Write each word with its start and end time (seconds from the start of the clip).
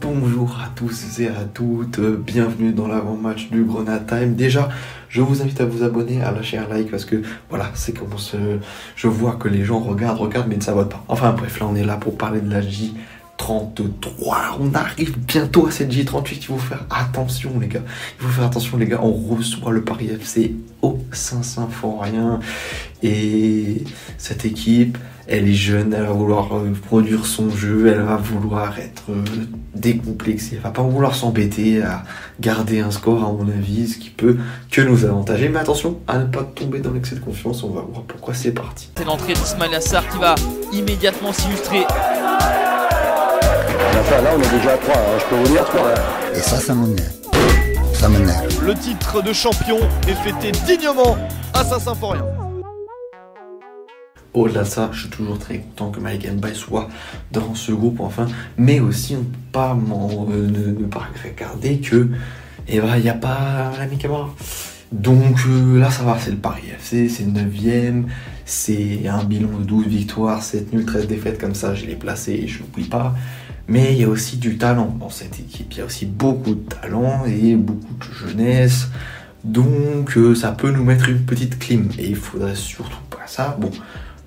Bonjour 0.00 0.58
à 0.62 0.68
tous 0.74 1.20
et 1.20 1.28
à 1.28 1.44
toutes, 1.44 2.00
bienvenue 2.00 2.72
dans 2.72 2.86
l'avant-match 2.86 3.48
du 3.50 3.64
Grenade 3.64 4.06
Time. 4.06 4.34
Déjà, 4.34 4.68
je 5.08 5.22
vous 5.22 5.40
invite 5.40 5.60
à 5.62 5.64
vous 5.64 5.82
abonner, 5.82 6.22
à 6.22 6.32
lâcher 6.32 6.58
un 6.58 6.68
like 6.68 6.90
parce 6.90 7.06
que 7.06 7.22
voilà, 7.48 7.70
c'est 7.74 7.92
comment 7.92 8.18
se... 8.18 8.36
je 8.94 9.08
vois 9.08 9.36
que 9.36 9.48
les 9.48 9.64
gens 9.64 9.80
regardent, 9.80 10.18
regardent 10.18 10.48
mais 10.48 10.56
ne 10.56 10.60
s'abonnent 10.60 10.90
pas. 10.90 11.02
Enfin 11.08 11.32
bref, 11.32 11.60
là 11.60 11.66
on 11.70 11.74
est 11.74 11.84
là 11.84 11.96
pour 11.96 12.18
parler 12.18 12.42
de 12.42 12.50
la 12.50 12.60
J33. 13.38 14.56
On 14.60 14.74
arrive 14.74 15.18
bientôt 15.18 15.66
à 15.66 15.70
cette 15.70 15.92
J38. 15.92 16.36
Il 16.36 16.44
faut 16.44 16.58
faire 16.58 16.84
attention 16.90 17.58
les 17.60 17.68
gars. 17.68 17.82
Il 18.18 18.26
faut 18.26 18.32
faire 18.32 18.44
attention 18.44 18.76
les 18.76 18.86
gars. 18.86 19.00
On 19.02 19.12
reçoit 19.12 19.72
le 19.72 19.82
Paris 19.82 20.08
FC 20.08 20.54
au 20.82 20.98
Saint-Symphorien 21.12 22.40
et 23.02 23.84
cette 24.18 24.44
équipe 24.44 24.98
elle 25.28 25.48
est 25.48 25.54
jeune, 25.54 25.92
elle 25.92 26.04
va 26.04 26.12
vouloir 26.12 26.56
euh, 26.56 26.72
produire 26.86 27.26
son 27.26 27.50
jeu, 27.50 27.88
elle 27.88 28.02
va 28.02 28.16
vouloir 28.16 28.78
être 28.78 29.10
euh, 29.10 29.24
décomplexée, 29.74 30.56
elle 30.56 30.62
va 30.62 30.70
pas 30.70 30.82
vouloir 30.82 31.16
s'embêter 31.16 31.82
à 31.82 32.04
garder 32.40 32.80
un 32.80 32.90
score 32.90 33.24
à 33.24 33.32
mon 33.32 33.48
avis, 33.48 33.88
ce 33.88 33.98
qui 33.98 34.10
peut 34.10 34.36
que 34.70 34.80
nous 34.80 35.04
avantager. 35.04 35.48
Mais 35.48 35.58
attention 35.58 35.98
à 36.06 36.18
ne 36.18 36.26
pas 36.26 36.44
tomber 36.44 36.78
dans 36.78 36.92
l'excès 36.92 37.16
de 37.16 37.20
confiance, 37.20 37.64
on 37.64 37.70
va 37.70 37.80
voir 37.80 38.02
pourquoi 38.02 38.34
c'est 38.34 38.52
parti. 38.52 38.90
C'est 38.96 39.04
l'entrée 39.04 39.32
d'Ismail 39.32 39.74
Assar 39.74 40.08
qui 40.08 40.18
va 40.18 40.36
immédiatement 40.72 41.32
s'illustrer. 41.32 41.84
Là 44.22 44.30
on 44.36 44.40
est 44.40 44.58
déjà 44.58 44.72
à 44.72 44.78
3, 44.78 44.94
hein, 44.94 44.98
je 45.18 45.24
peux 45.26 45.36
vous 45.36 45.52
dire 45.52 45.64
3. 45.64 45.94
Et 46.34 46.38
ça, 46.38 46.56
ça 46.56 46.74
m'énerve. 46.74 47.12
Ça 47.94 48.08
m'énerve. 48.08 48.64
Le 48.64 48.74
titre 48.74 49.22
de 49.22 49.32
champion 49.32 49.78
est 50.08 50.14
fêté 50.14 50.52
dignement 50.66 51.16
à 51.54 51.64
Saint-Symphorien. 51.64 52.24
Au-delà 54.34 54.64
de 54.64 54.68
ça, 54.68 54.90
je 54.92 55.00
suis 55.00 55.08
toujours 55.08 55.38
très 55.38 55.58
content 55.58 55.90
que 55.90 55.98
Mike 55.98 56.30
Mbaye 56.30 56.54
soit 56.54 56.88
dans 57.32 57.54
ce 57.54 57.72
groupe 57.72 58.00
enfin, 58.00 58.26
mais 58.58 58.80
aussi 58.80 59.16
pas 59.50 59.74
euh, 59.74 60.46
ne, 60.46 60.84
pas 60.84 61.08
regarder 61.24 61.78
que 61.78 62.10
eh 62.68 62.80
ben, 62.80 62.96
il 62.96 63.02
n'y 63.02 63.08
a 63.08 63.14
pas 63.14 63.72
l'ami 63.78 63.96
Camara. 63.96 64.28
Donc 64.92 65.38
euh, 65.48 65.80
là 65.80 65.90
ça 65.90 66.02
va, 66.02 66.18
c'est 66.20 66.32
le 66.32 66.36
Paris 66.36 66.64
FC, 66.70 67.08
c'est 67.08 67.24
9ème, 67.24 68.04
c'est 68.44 69.08
un 69.08 69.24
bilan 69.24 69.58
de 69.58 69.64
12 69.64 69.86
victoires, 69.86 70.42
7 70.42 70.72
nuls, 70.72 70.84
13 70.84 71.06
défaites 71.06 71.40
comme 71.40 71.54
ça, 71.54 71.74
je 71.74 71.86
l'ai 71.86 71.96
placé 71.96 72.32
et 72.32 72.46
je 72.46 72.62
n'oublie 72.62 72.84
pas. 72.84 73.14
Mais 73.68 73.94
il 73.94 74.00
y 74.00 74.04
a 74.04 74.08
aussi 74.08 74.36
du 74.36 74.58
talent 74.58 74.94
dans 75.00 75.10
cette 75.10 75.40
équipe, 75.40 75.72
il 75.72 75.78
y 75.78 75.80
a 75.80 75.84
aussi 75.84 76.06
beaucoup 76.06 76.54
de 76.54 76.68
talent 76.68 77.24
et 77.26 77.56
beaucoup 77.56 77.94
de 77.94 78.28
jeunesse. 78.28 78.88
Donc 79.42 80.16
euh, 80.16 80.34
ça 80.34 80.52
peut 80.52 80.70
nous 80.70 80.84
mettre 80.84 81.08
une 81.08 81.24
petite 81.24 81.58
clim 81.58 81.88
et 81.98 82.08
il 82.08 82.16
faudrait 82.16 82.54
surtout 82.54 83.02
pas 83.10 83.26
ça. 83.26 83.56
Bon, 83.60 83.70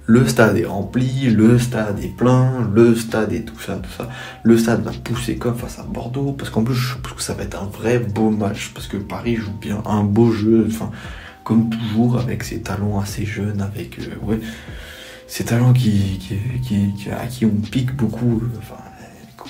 le 0.09 0.27
stade 0.27 0.57
est 0.57 0.65
rempli, 0.65 1.29
le 1.29 1.59
stade 1.59 1.99
est 1.99 2.15
plein, 2.15 2.67
le 2.73 2.95
stade 2.95 3.31
est 3.31 3.41
tout 3.41 3.59
ça, 3.59 3.75
tout 3.75 3.91
ça. 3.95 4.09
Le 4.41 4.57
stade 4.57 4.81
va 4.81 4.91
pousser 4.91 5.35
comme 5.35 5.55
face 5.55 5.77
à 5.77 5.83
Bordeaux, 5.83 6.31
parce 6.31 6.49
qu'en 6.49 6.63
plus 6.63 6.73
je 6.73 6.95
pense 6.95 7.13
que 7.13 7.21
ça 7.21 7.35
va 7.35 7.43
être 7.43 7.61
un 7.61 7.67
vrai 7.67 7.99
beau 7.99 8.31
match, 8.31 8.71
parce 8.73 8.87
que 8.87 8.97
Paris 8.97 9.35
joue 9.35 9.53
bien 9.61 9.83
un 9.85 10.03
beau 10.03 10.31
jeu, 10.31 10.65
enfin, 10.67 10.89
comme 11.43 11.69
toujours, 11.69 12.17
avec 12.17 12.43
ses 12.43 12.61
talents 12.61 12.99
assez 12.99 13.23
jeunes, 13.23 13.61
avec, 13.61 13.99
euh, 13.99 14.25
ouais, 14.25 14.39
ces 15.27 15.43
talents 15.43 15.73
qui, 15.73 16.19
à 17.11 17.27
qui 17.27 17.45
on 17.45 17.61
pique 17.69 17.95
beaucoup, 17.95 18.41
enfin, 18.57 18.81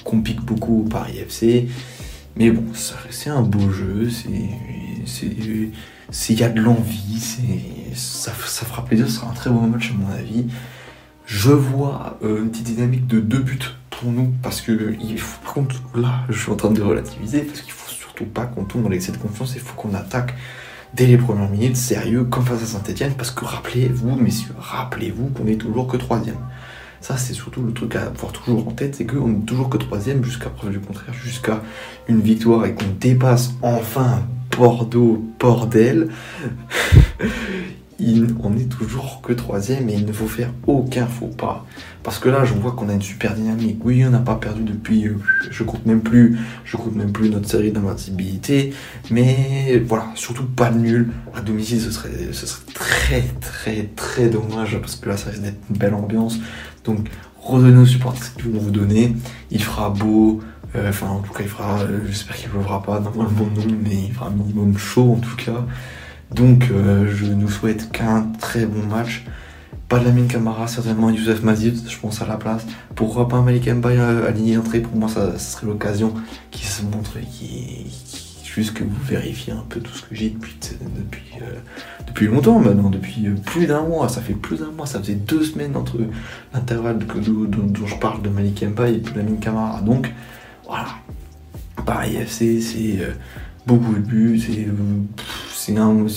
qu'on 0.03 0.21
pique 0.21 0.41
beaucoup 0.41 0.81
au 0.85 0.89
Paris 0.89 1.17
FC. 1.19 1.67
Mais 2.35 2.51
bon, 2.51 2.63
c'est 3.09 3.29
un 3.29 3.41
beau 3.41 3.69
jeu, 3.71 4.09
c'est 4.09 4.31
s'il 6.11 6.39
y 6.39 6.43
a 6.43 6.49
de 6.49 6.59
l'envie, 6.59 7.19
ça, 7.93 8.31
ça 8.31 8.65
fera 8.65 8.85
plaisir, 8.85 9.07
ce 9.07 9.17
sera 9.17 9.29
un 9.29 9.33
très 9.33 9.49
beau 9.49 9.59
match 9.61 9.91
à 9.91 9.93
mon 9.93 10.11
avis. 10.11 10.45
Je 11.25 11.51
vois 11.51 12.17
euh, 12.23 12.41
une 12.41 12.49
petite 12.49 12.65
dynamique 12.65 13.05
de 13.05 13.19
deux 13.19 13.39
buts 13.39 13.59
pour 13.91 14.11
nous, 14.11 14.33
parce 14.41 14.61
que 14.61 14.95
il 14.99 15.19
par 15.43 15.53
contre, 15.53 15.75
là, 15.95 16.21
je 16.29 16.39
suis 16.39 16.51
en 16.51 16.55
train 16.55 16.71
de 16.71 16.81
relativiser, 16.81 17.41
parce 17.41 17.61
qu'il 17.61 17.73
faut 17.73 17.91
surtout 17.91 18.25
pas 18.25 18.45
qu'on 18.45 18.63
tombe 18.63 18.83
dans 18.83 18.89
l'excès 18.89 19.11
de 19.11 19.17
confiance, 19.17 19.53
il 19.55 19.61
faut 19.61 19.75
qu'on 19.75 19.93
attaque 19.93 20.33
dès 20.95 21.05
les 21.05 21.17
premières 21.17 21.49
minutes, 21.49 21.77
sérieux, 21.77 22.23
comme 22.23 22.43
face 22.43 22.63
à 22.63 22.65
Saint-Etienne, 22.65 23.13
parce 23.15 23.29
que 23.29 23.45
rappelez-vous, 23.45 24.15
messieurs, 24.15 24.55
rappelez-vous 24.57 25.27
qu'on 25.27 25.45
est 25.45 25.57
toujours 25.57 25.87
que 25.87 25.97
troisième. 25.97 26.37
Ça, 27.01 27.17
c'est 27.17 27.33
surtout 27.33 27.61
le 27.61 27.73
truc 27.73 27.95
à 27.95 28.03
avoir 28.07 28.31
toujours 28.31 28.67
en 28.67 28.71
tête, 28.71 28.95
c'est 28.95 29.05
qu'on 29.05 29.27
n'est 29.27 29.45
toujours 29.45 29.69
que 29.69 29.77
troisième 29.77 30.23
jusqu'à 30.23 30.49
preuve 30.49 30.71
du 30.71 30.79
contraire, 30.79 31.13
jusqu'à 31.13 31.61
une 32.07 32.21
victoire 32.21 32.65
et 32.65 32.73
qu'on 32.73 32.89
dépasse 32.99 33.53
enfin 33.61 34.23
Bordeaux, 34.57 35.23
bordel. 35.39 36.09
On 38.43 38.55
est 38.55 38.69
toujours 38.69 39.21
que 39.21 39.33
troisième 39.33 39.89
et 39.89 39.93
il 39.93 40.05
ne 40.05 40.13
faut 40.13 40.27
faire 40.27 40.51
aucun 40.67 41.05
faux 41.05 41.27
pas. 41.27 41.65
Parce 42.03 42.19
que 42.19 42.29
là, 42.29 42.45
je 42.45 42.53
vois 42.53 42.71
qu'on 42.71 42.89
a 42.89 42.93
une 42.93 43.01
super 43.01 43.35
dynamique. 43.35 43.79
Oui, 43.83 44.03
on 44.05 44.09
n'a 44.09 44.19
pas 44.19 44.35
perdu 44.35 44.63
depuis, 44.63 45.07
euh, 45.07 45.17
je 45.51 45.63
compte 45.63 45.85
même 45.85 46.01
plus, 46.01 46.37
je 46.63 46.77
compte 46.77 46.95
même 46.95 47.11
plus 47.11 47.29
notre 47.29 47.49
série 47.49 47.71
d'invincibilité. 47.71 48.73
Mais 49.11 49.83
voilà, 49.85 50.07
surtout 50.15 50.45
pas 50.45 50.71
nul. 50.71 51.09
À 51.35 51.41
domicile, 51.41 51.81
ce 51.81 51.91
serait, 51.91 52.09
ce 52.31 52.45
serait 52.45 52.71
très, 52.73 53.21
très, 53.41 53.89
très 53.95 54.29
dommage 54.29 54.77
parce 54.79 54.95
que 54.95 55.09
là, 55.09 55.17
ça 55.17 55.29
risque 55.29 55.43
d'être 55.43 55.59
une 55.69 55.77
belle 55.77 55.93
ambiance. 55.93 56.39
Donc, 56.85 57.09
redonnez 57.41 57.81
aux 57.81 57.85
supporters 57.85 58.23
ce 58.23 58.31
qu'ils 58.31 58.51
vont 58.51 58.59
vous 58.59 58.71
donner. 58.71 59.15
Il 59.51 59.61
fera 59.61 59.89
beau, 59.89 60.41
euh, 60.75 60.89
enfin, 60.89 61.07
en 61.07 61.19
tout 61.19 61.33
cas, 61.33 61.43
il 61.43 61.49
fera, 61.49 61.81
euh, 61.81 61.99
j'espère 62.07 62.35
qu'il 62.35 62.47
ne 62.47 62.53
pleuvra 62.53 62.81
pas 62.81 62.99
bon 62.99 63.23
nom, 63.23 63.77
mais 63.83 64.05
il 64.07 64.13
fera 64.13 64.27
un 64.27 64.31
minimum 64.31 64.77
chaud 64.77 65.13
en 65.13 65.19
tout 65.19 65.35
cas. 65.35 65.65
Donc, 66.33 66.69
euh, 66.71 67.11
je 67.13 67.25
nous 67.25 67.49
souhaite 67.49 67.91
qu'un 67.91 68.27
très 68.39 68.65
bon 68.65 68.85
match. 68.85 69.25
Pas 69.87 69.97
de 69.97 70.05
la 70.05 70.11
mine 70.11 70.27
Camara, 70.27 70.67
certainement 70.67 71.09
Youssef 71.09 71.41
Mazid, 71.41 71.89
je 71.89 71.97
pense 71.97 72.21
à 72.21 72.27
la 72.27 72.37
place. 72.37 72.65
Pourquoi 72.93 73.27
pas 73.27 73.41
Malik 73.41 73.67
Mbaye 73.67 73.97
aligné 73.97 74.55
d'entrée? 74.55 74.81
Pour 74.81 74.95
moi, 74.95 75.09
ça, 75.09 75.39
serait 75.39 75.65
l'occasion 75.65 76.13
qui 76.51 76.65
se 76.67 76.83
montre 76.83 77.17
et 77.17 77.25
qui, 77.25 77.87
juste 78.43 78.73
que 78.73 78.83
vous 78.83 79.03
vérifiez 79.03 79.53
un 79.53 79.65
peu 79.67 79.79
tout 79.79 79.91
ce 79.91 80.03
que 80.03 80.13
j'ai 80.13 80.29
depuis, 80.29 80.55
depuis 82.07 82.27
longtemps 82.27 82.59
maintenant, 82.59 82.91
depuis 82.91 83.29
plus 83.43 83.65
d'un 83.65 83.81
mois. 83.81 84.09
Ça 84.09 84.21
fait 84.21 84.33
plus 84.33 84.57
d'un 84.59 84.71
mois, 84.71 84.85
ça 84.85 84.99
faisait 84.99 85.15
deux 85.15 85.43
semaines 85.43 85.75
entre 85.75 85.97
l'intervalle 86.53 86.99
dont, 86.99 87.85
je 87.87 87.95
parle 87.95 88.21
de 88.21 88.29
Malik 88.29 88.63
Mbaye 88.63 88.97
et 88.97 88.99
de 88.99 89.17
la 89.17 89.23
mine 89.23 89.39
Camara. 89.39 89.81
Donc, 89.81 90.13
voilà. 90.67 90.89
Paris 91.83 92.15
FC, 92.17 92.61
c'est 92.61 93.01
euh, 93.01 93.13
beaucoup 93.65 93.95
de 93.95 93.99
buts, 93.99 94.39
c'est 94.39 94.67
euh, 95.77 96.07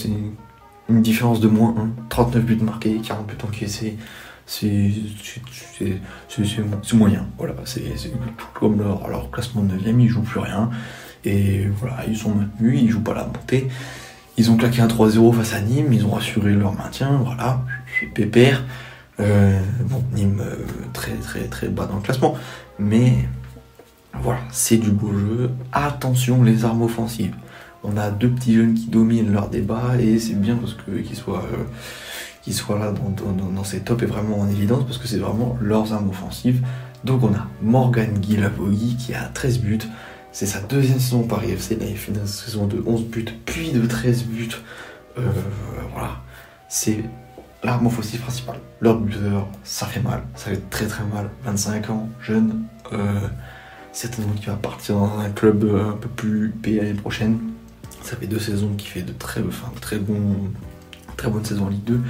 une 0.88 1.02
différence 1.02 1.40
de 1.40 1.48
moins 1.48 1.74
1. 1.78 1.90
39 2.08 2.44
buts 2.44 2.58
marqués, 2.62 3.00
40 3.02 3.26
buts 3.26 3.34
encaissés. 3.44 3.96
C'est 4.46 4.90
moyen. 6.94 7.26
Voilà, 7.38 7.54
c'est 7.64 7.82
comme 8.54 8.80
leur, 8.80 9.08
leur 9.08 9.30
classement 9.30 9.62
de 9.62 9.74
9ème, 9.74 10.00
ils 10.00 10.08
jouent 10.08 10.22
plus 10.22 10.40
rien. 10.40 10.70
Et 11.24 11.66
voilà, 11.78 12.04
ils 12.08 12.16
sont 12.16 12.34
maintenus, 12.34 12.80
ils 12.82 12.90
jouent 12.90 13.02
pas 13.02 13.14
la 13.14 13.24
montée. 13.24 13.68
Ils 14.36 14.50
ont 14.50 14.56
claqué 14.56 14.80
un 14.80 14.88
3-0 14.88 15.32
face 15.34 15.54
à 15.54 15.60
Nîmes, 15.60 15.92
ils 15.92 16.04
ont 16.06 16.16
assuré 16.16 16.52
leur 16.54 16.72
maintien, 16.72 17.20
voilà, 17.24 17.62
pépère. 18.14 18.64
Euh, 19.20 19.60
bon, 19.84 20.02
Nîmes 20.14 20.42
très 20.92 21.12
très 21.12 21.44
très 21.44 21.68
bas 21.68 21.86
dans 21.86 21.96
le 21.96 22.02
classement, 22.02 22.34
mais 22.78 23.28
voilà, 24.20 24.40
c'est 24.50 24.78
du 24.78 24.90
beau 24.90 25.12
jeu. 25.12 25.50
Attention 25.72 26.42
les 26.42 26.64
armes 26.64 26.82
offensives. 26.82 27.34
On 27.84 27.96
a 27.96 28.10
deux 28.10 28.30
petits 28.30 28.54
jeunes 28.54 28.74
qui 28.74 28.86
dominent 28.86 29.32
leur 29.32 29.48
débat 29.48 29.96
et 30.00 30.18
c'est 30.18 30.34
bien 30.34 30.56
parce 30.56 30.74
que 30.74 30.92
qu'ils 30.98 31.16
soient, 31.16 31.44
euh, 31.52 32.52
soient 32.52 32.78
là 32.78 32.92
dans, 32.92 33.64
ces 33.64 33.80
tops 33.80 34.02
et 34.02 34.06
vraiment 34.06 34.40
en 34.40 34.48
évidence 34.48 34.84
parce 34.84 34.98
que 34.98 35.08
c'est 35.08 35.18
vraiment 35.18 35.56
leurs 35.60 35.92
armes 35.92 36.10
offensives. 36.10 36.64
Donc 37.04 37.22
on 37.24 37.34
a 37.34 37.48
Morgan 37.60 38.12
Guilavogui 38.18 38.96
qui 38.96 39.14
a 39.14 39.24
13 39.24 39.58
buts. 39.58 39.78
C'est 40.30 40.46
sa 40.46 40.60
deuxième 40.60 40.98
saison 40.98 41.24
Paris 41.24 41.50
FC. 41.50 41.76
il 41.80 41.92
a 41.92 41.94
fait 41.96 42.12
une 42.12 42.26
saison 42.26 42.66
de 42.66 42.82
11 42.86 43.04
buts, 43.04 43.26
puis 43.44 43.70
de 43.70 43.84
13 43.86 44.24
buts. 44.24 44.48
Euh, 45.18 45.30
voilà. 45.92 46.22
C'est 46.68 47.04
l'arme 47.62 47.86
offensive 47.86 48.20
principale. 48.20 48.58
Leur 48.80 48.98
buteur, 48.98 49.48
ça 49.64 49.86
fait 49.86 50.00
mal. 50.00 50.22
Ça 50.34 50.50
fait 50.50 50.70
très 50.70 50.86
très 50.86 51.04
mal. 51.04 51.30
25 51.44 51.90
ans, 51.90 52.08
jeune. 52.20 52.64
Euh, 52.92 53.28
certainement 53.92 54.32
qu'il 54.32 54.46
va 54.46 54.56
partir 54.56 54.96
dans 54.96 55.18
un 55.18 55.30
club 55.30 55.64
euh, 55.64 55.90
un 55.90 55.96
peu 55.96 56.08
plus 56.08 56.50
payé 56.50 56.80
l'année 56.80 56.94
prochaine. 56.94 57.38
Ça 58.02 58.16
fait 58.16 58.26
deux 58.26 58.38
saisons 58.38 58.74
qu'il 58.76 58.88
fait 58.88 59.02
de 59.02 59.12
très, 59.12 59.40
enfin, 59.42 59.72
très, 59.80 59.98
bon, 59.98 60.50
très 61.16 61.28
bonnes 61.30 61.44
saisons 61.44 61.66
en 61.66 61.68
Ligue 61.68 61.84
2. 61.84 62.00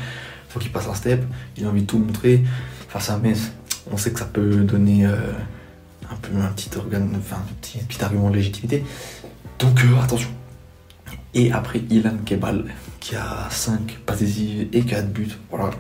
Faut 0.49 0.61
qu'il 0.61 0.73
passe 0.73 0.89
un 0.89 0.95
step. 0.95 1.25
Il 1.57 1.65
a 1.65 1.69
envie 1.69 1.83
de 1.83 1.87
tout 1.87 1.99
montrer. 1.99 2.43
Face 2.89 3.11
à 3.11 3.19
Metz, 3.19 3.53
on 3.91 3.97
sait 3.97 4.13
que 4.13 4.19
ça 4.19 4.27
peut 4.27 4.57
donner 4.65 5.07
euh, 5.07 5.33
un 6.11 6.17
peu 6.17 6.37
un 6.37 6.49
petit 6.49 6.71
organe, 6.77 7.11
enfin 7.17 7.37
un 7.37 7.55
petit, 7.61 8.03
argument 8.03 8.31
de 8.31 8.37
légitimité. 8.37 8.85
Donc 9.59 9.83
euh, 9.85 10.03
attention. 10.03 10.31
Et 11.35 11.53
après 11.53 11.81
Ilan 11.89 12.19
Kebal 12.27 12.67
qui 13.01 13.17
a 13.17 13.49
5 13.51 13.99
passes 14.05 14.23
et 14.23 14.83
4 14.83 15.11
buts. 15.13 15.29
Voilà. 15.51 15.71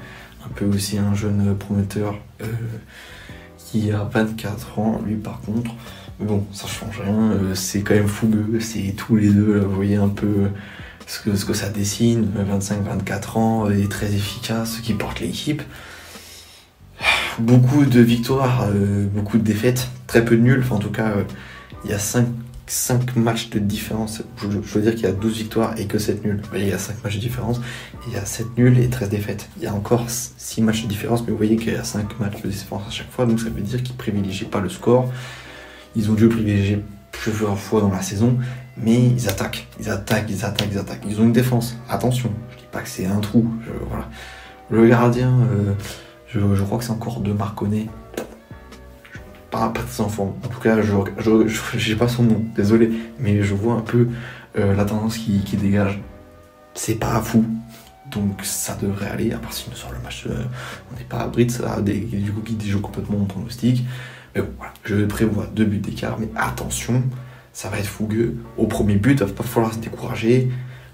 Un 0.45 0.49
peu 0.55 0.65
aussi 0.67 0.99
un 0.99 1.15
jeune 1.15 1.57
prometteur 1.57 2.17
qui 3.73 3.91
a 3.91 4.05
24 4.05 4.79
ans, 4.79 5.01
lui 5.05 5.17
par 5.17 5.41
contre, 5.41 5.71
bon, 6.23 6.47
ça 6.53 6.67
change 6.67 7.01
rien, 7.01 7.33
euh, 7.33 7.55
c'est 7.55 7.81
quand 7.81 7.95
même 7.95 8.09
fougueux, 8.09 8.61
c'est 8.61 8.95
tous 8.97 9.17
les 9.17 9.29
deux, 9.29 9.59
vous 9.61 9.75
voyez 9.75 9.97
un 9.97 10.09
peu 10.09 10.49
ce 11.07 11.21
que, 11.21 11.37
ce 11.37 11.45
que 11.45 11.55
ça 11.55 11.69
dessine, 11.69 12.29
25-24 12.37 13.39
ans, 13.39 13.71
et 13.71 13.89
très 13.89 14.13
efficace, 14.15 14.79
qui 14.83 14.95
porte 14.95 15.21
l'équipe. 15.21 15.63
Beaucoup 17.39 17.85
de 17.85 18.01
victoires, 18.01 18.67
euh, 18.69 19.07
beaucoup 19.07 19.39
de 19.39 19.43
défaites, 19.43 19.89
très 20.07 20.25
peu 20.25 20.37
de 20.37 20.43
nuls, 20.43 20.61
enfin 20.63 20.77
en 20.77 20.81
tout 20.81 20.91
cas, 20.91 21.13
euh, 21.13 21.25
il 21.85 21.91
y 21.91 21.95
a 21.95 21.99
5, 21.99 22.27
matchs 23.17 23.51
de 23.51 23.59
différence. 23.59 24.23
Je, 24.37 24.49
je 24.51 24.75
veux 24.75 24.83
dire 24.83 24.95
qu'il 24.95 25.05
y 25.05 25.07
a 25.07 25.13
12 25.13 25.39
victoires 25.39 25.75
et 25.79 25.87
que 25.87 25.99
7 25.99 26.25
nuls. 26.25 26.41
Vous 26.43 26.49
voyez, 26.51 26.67
il 26.67 26.71
y 26.71 26.75
a 26.75 26.79
5 26.79 27.03
matchs 27.03 27.17
de 27.17 27.21
différence. 27.21 27.61
Il 28.07 28.13
y 28.13 28.17
a 28.17 28.25
7 28.25 28.57
nuls 28.57 28.79
et 28.79 28.89
13 28.89 29.09
défaites. 29.09 29.49
Il 29.57 29.63
y 29.63 29.67
a 29.67 29.75
encore 29.75 30.07
6 30.09 30.63
matchs 30.63 30.83
de 30.83 30.89
différence, 30.89 31.23
mais 31.23 31.31
vous 31.31 31.37
voyez 31.37 31.57
qu'il 31.57 31.73
y 31.73 31.77
a 31.77 31.85
5 31.85 32.21
matchs 32.21 32.43
de 32.43 32.49
différence 32.49 32.87
à 32.87 32.91
chaque 32.91 33.11
fois. 33.11 33.27
Donc 33.27 33.41
ça 33.41 33.49
veut 33.49 33.61
dire 33.63 33.83
qu'ils 33.83 33.97
privilégient 33.97 34.47
pas 34.47 34.61
le 34.61 34.69
score. 34.69 35.11
Ils 35.95 36.11
ont 36.11 36.15
dû 36.15 36.29
privilégier 36.29 36.83
plusieurs 37.11 37.59
fois 37.59 37.81
dans 37.81 37.91
la 37.91 38.03
saison, 38.03 38.39
mais 38.77 38.99
ils 38.99 39.29
attaquent, 39.29 39.67
ils 39.81 39.91
attaquent, 39.91 40.29
ils 40.29 40.45
attaquent, 40.45 40.69
ils 40.73 40.79
attaquent. 40.79 41.05
Ils 41.09 41.21
ont 41.21 41.25
une 41.25 41.33
défense. 41.33 41.77
Attention, 41.89 42.33
je 42.53 42.59
dis 42.59 42.69
pas 42.71 42.81
que 42.81 42.89
c'est 42.89 43.07
un 43.07 43.21
trou. 43.21 43.47
Voilà. 43.89 44.09
Le 44.71 44.89
gardien, 44.89 45.31
euh, 45.53 45.75
je, 46.29 46.63
crois 46.63 46.79
que 46.79 46.85
c'est 46.85 46.93
encore 46.93 47.21
de 47.21 47.33
Marconnet. 47.33 47.87
Pas, 49.51 49.69
pas 49.69 49.83
ses 49.87 50.01
enfants. 50.01 50.35
En 50.45 50.49
tout 50.49 50.61
cas, 50.61 50.81
je 50.81 51.91
n'ai 51.91 51.95
pas 51.99 52.09
son 52.09 52.23
nom, 52.23 52.43
désolé, 52.57 52.91
mais 53.19 53.43
je 53.43 53.55
vois 53.55 53.75
un 53.75 53.83
peu 53.83 54.09
euh, 54.59 54.75
la 54.75 54.85
tendance 54.85 55.19
qui, 55.19 55.57
dégage. 55.57 56.01
C'est 56.75 56.95
pas 56.95 57.21
fou, 57.21 57.45
donc 58.11 58.41
ça 58.43 58.79
devrait 58.81 59.11
aller, 59.11 59.33
à 59.33 59.39
part 59.39 59.53
si 59.53 59.69
sur 59.75 59.93
le 59.93 59.99
match, 60.03 60.25
euh, 60.27 60.43
on 60.91 60.97
n'est 60.97 61.05
pas 61.05 61.19
à 61.19 61.27
Brit, 61.27 61.51
ça 61.51 61.83
du 61.83 62.33
coup 62.33 62.41
qui 62.41 62.55
déjoue 62.55 62.81
complètement 62.81 63.19
mon 63.19 63.27
pronostic. 63.27 63.85
Mais 64.35 64.43
bon, 64.43 64.49
voilà, 64.57 64.73
je 64.85 65.05
prévois 65.05 65.49
deux 65.55 65.65
buts 65.65 65.79
d'écart, 65.79 66.19
mais 66.19 66.29
attention, 66.37 67.03
ça 67.53 67.69
va 67.69 67.79
être 67.79 67.87
fougueux. 67.87 68.37
Au 68.57 68.67
premier 68.67 68.97
but, 68.97 69.21
il 69.21 69.27
va 69.27 69.33
pas 69.33 69.45
falloir 69.45 69.73
se 69.73 69.79
décourager, 69.79 70.51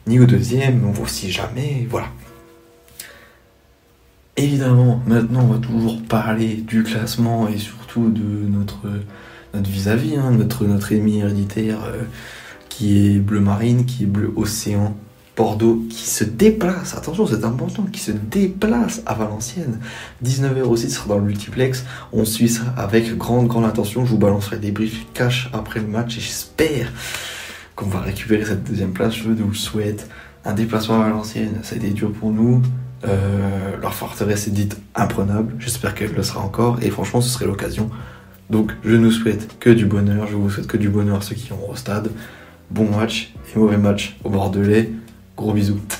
ni 0.06 0.18
au 0.18 0.26
deuxième, 0.26 0.84
on 0.86 0.90
voit 0.90 1.08
si 1.08 1.30
jamais, 1.30 1.86
voilà. 1.88 2.08
Évidemment, 4.36 5.02
maintenant 5.06 5.42
on 5.42 5.52
va 5.54 5.58
toujours 5.58 6.00
parler 6.02 6.54
du 6.54 6.84
classement 6.84 7.48
et 7.48 7.58
surtout 7.58 8.08
de 8.08 8.48
notre 8.48 8.86
vis-à-vis, 9.54 10.16
hein, 10.16 10.30
notre, 10.32 10.64
notre 10.64 10.92
ennemi 10.92 11.18
héréditaire 11.18 11.84
euh, 11.84 12.02
qui 12.68 13.06
est 13.06 13.18
bleu 13.18 13.40
marine, 13.40 13.84
qui 13.84 14.04
est 14.04 14.06
bleu 14.06 14.32
océan, 14.36 14.96
Bordeaux 15.38 15.84
qui 15.88 16.04
se 16.04 16.24
déplace, 16.24 16.96
attention 16.96 17.24
c'est 17.24 17.44
important, 17.44 17.84
qui 17.84 18.00
se 18.00 18.10
déplace 18.10 19.02
à 19.06 19.14
Valenciennes. 19.14 19.78
19h 20.24 20.62
aussi 20.62 20.90
sera 20.90 21.06
dans 21.06 21.18
le 21.18 21.26
multiplex. 21.26 21.84
On 22.12 22.24
suit 22.24 22.48
ça 22.48 22.74
avec 22.76 23.16
grande 23.16 23.46
grande 23.46 23.64
attention. 23.64 24.04
Je 24.04 24.10
vous 24.10 24.18
balancerai 24.18 24.58
des 24.58 24.72
briefs 24.72 25.06
cash 25.14 25.48
après 25.52 25.78
le 25.78 25.86
match 25.86 26.18
et 26.18 26.20
j'espère 26.20 26.92
qu'on 27.76 27.86
va 27.86 28.00
récupérer 28.00 28.44
cette 28.44 28.64
deuxième 28.64 28.92
place. 28.92 29.14
Je 29.14 29.28
vous 29.28 29.54
souhaite. 29.54 30.08
Un 30.44 30.54
déplacement 30.54 31.02
à 31.02 31.04
Valenciennes, 31.04 31.60
ça 31.62 31.76
a 31.76 31.78
été 31.78 31.90
dur 31.90 32.10
pour 32.10 32.32
nous. 32.32 32.60
Euh, 33.06 33.76
leur 33.80 33.94
forteresse 33.94 34.48
est 34.48 34.52
dite 34.52 34.76
imprenable. 34.96 35.54
J'espère 35.60 35.94
qu'elle 35.94 36.14
le 36.14 36.22
sera 36.24 36.40
encore 36.40 36.78
et 36.82 36.90
franchement 36.90 37.20
ce 37.20 37.28
serait 37.28 37.46
l'occasion. 37.46 37.90
Donc 38.50 38.72
je 38.84 38.96
nous 38.96 39.12
souhaite 39.12 39.56
que 39.60 39.70
du 39.70 39.86
bonheur. 39.86 40.26
Je 40.26 40.34
vous 40.34 40.50
souhaite 40.50 40.66
que 40.66 40.76
du 40.76 40.88
bonheur 40.88 41.18
à 41.18 41.20
ceux 41.20 41.36
qui 41.36 41.52
ont 41.52 41.70
au 41.70 41.76
stade. 41.76 42.10
Bon 42.72 42.90
match 42.90 43.32
et 43.54 43.58
mauvais 43.58 43.78
match 43.78 44.16
au 44.24 44.30
Bordelais. 44.30 44.90
Gros 45.38 45.54
bisous. 45.54 45.98